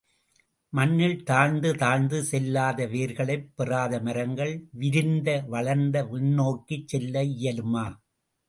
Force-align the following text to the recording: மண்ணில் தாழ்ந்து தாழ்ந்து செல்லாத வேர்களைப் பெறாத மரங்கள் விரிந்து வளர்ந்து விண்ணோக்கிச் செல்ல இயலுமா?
மண்ணில் 0.73 1.19
தாழ்ந்து 1.23 1.75
தாழ்ந்து 1.75 2.19
செல்லாத 2.23 2.87
வேர்களைப் 2.87 3.45
பெறாத 3.55 3.99
மரங்கள் 3.99 4.53
விரிந்து 4.73 5.35
வளர்ந்து 5.47 6.03
விண்ணோக்கிச் 6.11 6.87
செல்ல 6.87 7.23
இயலுமா? 7.35 7.85